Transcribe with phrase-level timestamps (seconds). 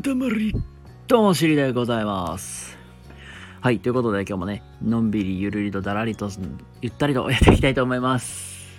[0.00, 0.54] 塊。
[1.06, 2.78] どうもしりでございます。
[3.60, 6.30] はいということで今日もねのんびりゆるりとだらりと
[6.80, 8.70] ゆったりとやっていきたいと思います。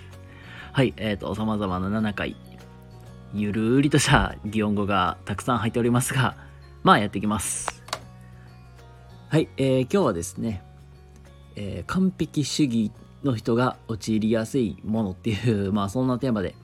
[0.72, 2.34] はいえっ、ー、と様々な7回
[3.32, 6.36] ゆるりとした擬音語がたくさん入っておりますが
[6.82, 7.84] まあやっていきます。
[9.28, 10.64] はいえー、今日はですね、
[11.54, 12.90] えー、完璧主義
[13.22, 16.56] の人が陥りやすいものっていう まあそんなテーマで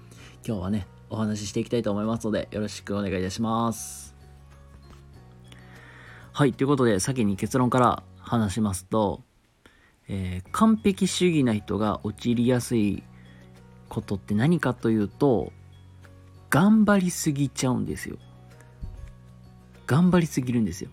[0.44, 4.09] 今日はねお話ししていきたいと思いますので、よろしくお願いいたします。
[6.40, 9.20] はい、ということで、先に結論から話しますと、
[10.08, 13.02] えー、完璧主義な人が陥りやすい
[13.90, 15.52] ことって何かというと、
[16.48, 18.16] 頑張りすぎちゃうんですよ。
[19.86, 20.88] 頑張りすぎるんですよ。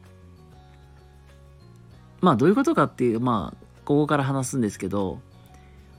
[2.19, 5.21] まあ、どういうことかっていう、まあ、ここから話すんですけど、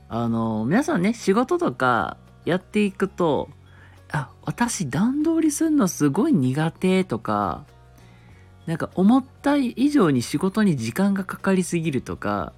[0.09, 3.49] あの、皆さんね、仕事とかやっていくと、
[4.11, 7.65] あ、私段取りするのすごい苦手とか、
[8.69, 12.53] なんか思った以上に仕事に時間がかかりすぎるとか、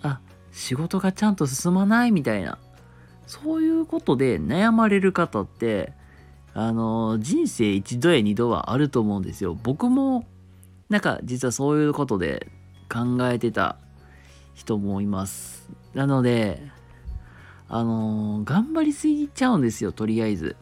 [0.00, 0.20] あ、
[0.52, 2.56] 仕事がちゃんと進まないみたいな、
[3.26, 5.92] そういうことで悩まれる方って、
[6.54, 9.54] あの、人生一度や二度はあると思うんですよ。
[9.62, 10.26] 僕も、
[10.88, 12.50] なんか実はそういうことで
[12.90, 13.76] 考えてた
[14.54, 15.68] 人もいます。
[15.92, 16.62] なので、
[17.68, 20.56] あの、頑張りすぎちゃうんですよ、とりあえず。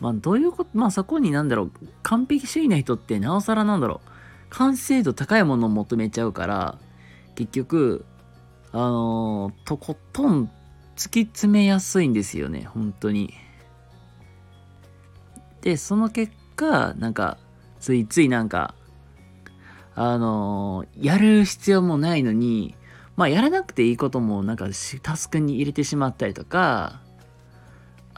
[0.00, 4.10] まあ、どういうこと、まあ、そこになんだろう、完璧主義な人ってなおさらなんだろう、
[4.50, 6.78] 完成度高いものを求めちゃうから、
[7.34, 8.04] 結局、
[8.72, 10.50] あのー、とことん
[10.96, 13.32] 突き詰めやすいんですよね、本当に。
[15.62, 17.38] で、その結果、なんか、
[17.80, 18.74] ついついなんか、
[19.94, 22.74] あのー、やる必要もないのに、
[23.16, 24.66] まあやらなくていいこともなんか
[25.02, 27.00] タスクに入れてしまったりとか、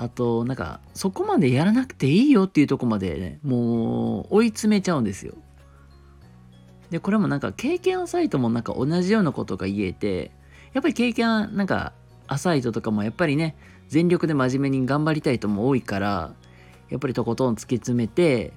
[0.00, 5.34] あとなんかそこまでやらなくていいよっていうとこまでね、もう追い詰めちゃうんですよ。
[6.90, 10.30] で、これもなんか経験浅いともなんか同じようなことが言えて、
[10.72, 11.92] やっぱり経験なんか
[12.28, 13.56] 浅い人とかもやっぱりね、
[13.88, 16.32] 全力で真面目に頑張りたい人も多いから、
[16.90, 18.52] やっぱりとことん突き詰めて、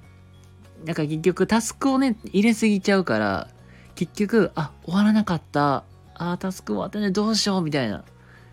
[0.84, 3.48] なんか結局タスクをね、入れすぎちゃうから、
[3.96, 5.84] 結局、あ、終わらなかった。
[6.14, 8.04] ああ、タスク終わったね、どうしようみたいな。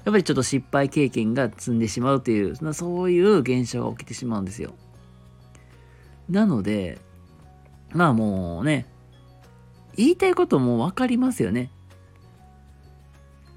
[0.05, 4.73] やっぱりちょっと失敗経験が積んでしまうという、そういう現象が起きてしまうんですよ。
[6.29, 6.99] なので、
[7.91, 8.85] まあもうね、
[9.95, 11.71] 言いたいことも分かりますよね。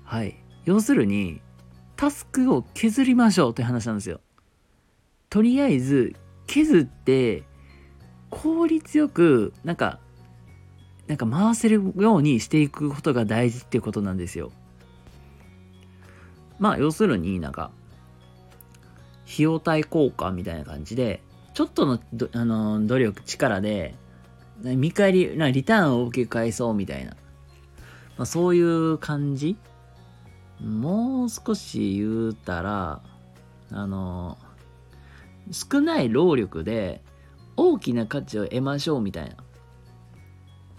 [0.05, 0.37] はい。
[0.65, 1.41] 要するに、
[1.97, 4.21] タスクを削りましょうという話なんですよ。
[5.31, 6.17] とりあえず、
[6.47, 7.45] 削って、
[8.31, 10.01] 効率よく、なんか、
[11.07, 14.51] なんか回せるようにしていくことが大事っていうことなんですよ。
[16.63, 17.73] まあ要するになんか
[19.25, 21.21] 費用対効果みたいな感じで
[21.55, 21.99] ちょっとの
[22.35, 23.97] あの努力力で
[24.63, 27.17] 見返りなリターンを受け返そうみたいな、
[28.17, 29.57] まあ、そういう感じ？
[30.61, 33.03] もう少し言うたら
[33.73, 34.39] あの
[35.51, 37.03] 少ない労力で
[37.57, 39.35] 大きな価値を得ましょうみたいな。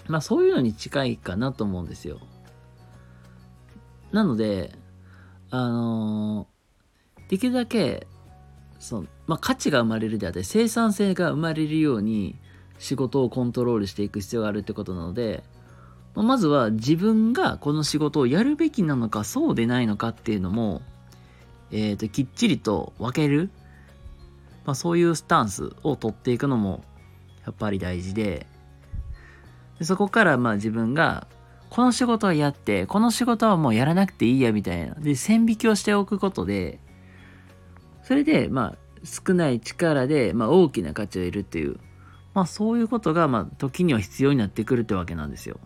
[0.07, 2.21] まあそういうのに近いかなと思うんですよ。
[4.13, 4.81] なので、
[5.56, 8.08] あのー、できるだけ、
[8.80, 12.36] その、まあ価値が生まれるであって生産性が生まれるように
[12.80, 15.44] 仕事をコントロールしていく必要があるってことなので、
[16.16, 20.81] まあ、まずは自分がこの仕事をやるべきなのかそうでないのかっていうのも、
[21.72, 23.52] えっ、ー、と、きっちりと分ける、
[24.66, 26.84] まあそういうスタンスを取っていくのも
[27.46, 28.47] やっぱり大事で、
[29.78, 31.28] でそこからまあ自分が
[31.73, 34.94] この仕事はやってこの仕事はもうやらなくていいやみたいな。
[34.94, 36.79] で線引きをしておくことで
[38.03, 41.79] それでまあ少ない力でまあ大きな価値を得るっていう。
[42.35, 45.59] まあそういうことがまあ時には必要になってくるってわけなんですよ。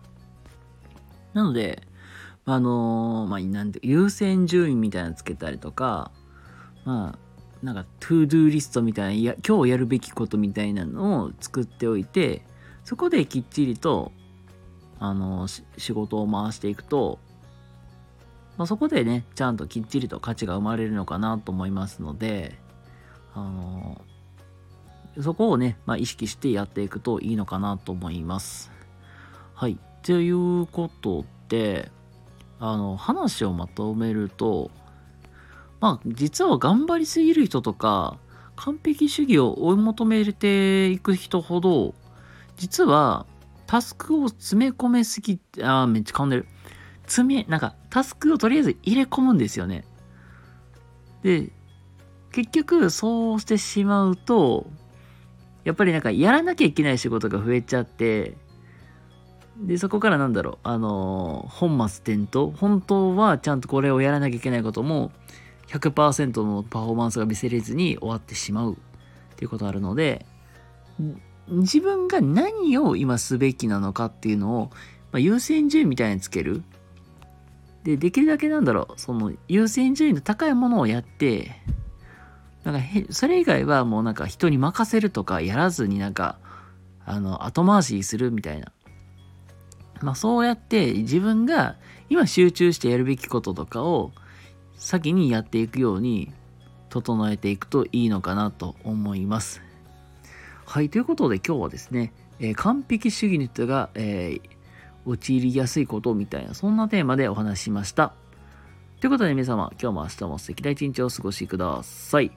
[1.34, 1.82] なので
[2.46, 6.10] あのー、まあなんで優先順位みたいなのつけたりとか
[6.86, 7.18] ま
[7.62, 12.46] あなんか To Do リストみたいないや今日やるべきことみたいなのを作っておいて
[12.82, 14.12] そこできっちりと、
[15.00, 17.18] あの、仕事を回していくと、
[18.56, 22.58] まあ、そこでね、ちゃんときっちりと価値が生まれるのかなと思いますので、
[23.34, 24.00] あの、
[25.20, 28.70] そこをね、まあ、意識してやっていくといいのかなと思います。
[29.54, 29.78] はい。
[30.02, 31.90] ということで、
[32.60, 34.70] あの、話をまとめると、
[35.80, 38.16] まあ、実は頑張りすぎる人とか、
[38.56, 41.94] 完璧主義を追い求めていく人ほど、
[42.56, 43.26] 実は、
[43.68, 46.46] タスクを詰め込めすぎ、あめっちゃ噛んでる。
[47.02, 49.84] 詰め、なんか、タスクをとりあえず入れ込むんですよね。
[51.22, 51.52] で、
[52.32, 54.66] 結局、そうしてしまうと、
[55.64, 58.38] やっぱりなんかやらなきゃいけない仕事が増えちゃって、
[59.58, 62.46] で、そこからなんだろう、あのー、本末転倒。
[62.56, 65.12] 本当はちゃんとこれをやらなきゃいけないことも、
[65.66, 68.76] 100%のパフォーマンスが見せれずに終わってしまうっ
[69.36, 70.24] ていうことあるので、
[71.50, 74.70] 自分が何を今すべきなのかっていうのを、
[75.12, 76.62] まあ、優先順位みたいにつける。
[77.84, 81.52] で、できるだけなんだろう、その優先順位の高いものをやって、
[82.64, 86.38] なんかへそれ以外はもうなんか人に任せるとかやらずになんか、
[87.04, 88.72] あの、後回しするみたいな。
[90.02, 91.76] まあそうやって自分が
[92.08, 94.12] 今集中してやるべきこととかを
[94.76, 96.32] 先にやっていくように
[96.88, 99.60] 整えていくといいのかなと思います。
[100.68, 104.40] はい、ということで今日はですね、えー、完璧主義の人が、えー、
[105.06, 108.12] 陥りやすいことみたいな、そんなテーマでお話ししました。
[109.00, 112.28] ということで皆様、今日も明日も素敵な一日をお過ごしください。
[112.28, 112.34] と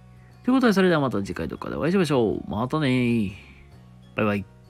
[0.49, 2.49] いうことで、それではまた次回どっかでお会いしましょう。
[2.49, 3.33] またね
[4.15, 4.60] バイバイ。